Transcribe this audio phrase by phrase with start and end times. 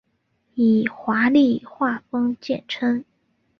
[0.55, 3.05] 以华丽画风见称。